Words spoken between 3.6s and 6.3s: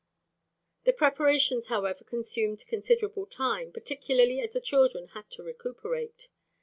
particularly as the children had to recuperate.